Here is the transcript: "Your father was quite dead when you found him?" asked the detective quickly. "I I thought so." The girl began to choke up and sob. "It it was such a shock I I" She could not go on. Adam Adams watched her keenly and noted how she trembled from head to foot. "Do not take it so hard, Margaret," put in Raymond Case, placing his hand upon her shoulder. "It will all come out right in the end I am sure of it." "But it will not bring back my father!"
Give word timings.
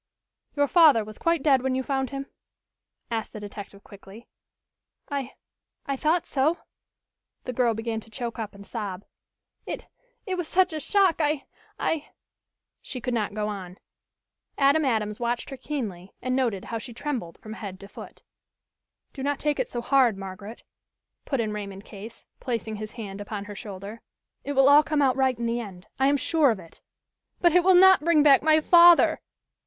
"Your 0.55 0.67
father 0.67 1.03
was 1.05 1.19
quite 1.19 1.43
dead 1.43 1.61
when 1.61 1.75
you 1.75 1.83
found 1.83 2.09
him?" 2.09 2.25
asked 3.11 3.33
the 3.33 3.39
detective 3.39 3.83
quickly. 3.83 4.27
"I 5.11 5.35
I 5.85 5.95
thought 5.95 6.25
so." 6.25 6.57
The 7.43 7.53
girl 7.53 7.75
began 7.75 7.99
to 7.99 8.09
choke 8.09 8.39
up 8.39 8.55
and 8.55 8.65
sob. 8.65 9.05
"It 9.67 9.85
it 10.25 10.39
was 10.39 10.47
such 10.47 10.73
a 10.73 10.79
shock 10.79 11.17
I 11.19 11.45
I" 11.77 12.09
She 12.81 12.99
could 12.99 13.13
not 13.13 13.35
go 13.35 13.45
on. 13.45 13.77
Adam 14.57 14.85
Adams 14.85 15.19
watched 15.19 15.51
her 15.51 15.55
keenly 15.57 16.15
and 16.19 16.35
noted 16.35 16.65
how 16.65 16.79
she 16.79 16.95
trembled 16.95 17.37
from 17.37 17.53
head 17.53 17.79
to 17.81 17.87
foot. 17.87 18.23
"Do 19.13 19.21
not 19.21 19.39
take 19.39 19.59
it 19.59 19.69
so 19.69 19.81
hard, 19.83 20.17
Margaret," 20.17 20.63
put 21.25 21.39
in 21.39 21.53
Raymond 21.53 21.85
Case, 21.85 22.25
placing 22.39 22.77
his 22.77 22.93
hand 22.93 23.21
upon 23.21 23.45
her 23.45 23.55
shoulder. 23.55 24.01
"It 24.43 24.53
will 24.53 24.67
all 24.67 24.81
come 24.81 25.03
out 25.03 25.15
right 25.15 25.37
in 25.37 25.45
the 25.45 25.59
end 25.59 25.85
I 25.99 26.07
am 26.07 26.17
sure 26.17 26.49
of 26.49 26.59
it." 26.59 26.81
"But 27.39 27.51
it 27.51 27.63
will 27.63 27.75
not 27.75 28.03
bring 28.03 28.23
back 28.23 28.41
my 28.41 28.59
father!" 28.61 29.21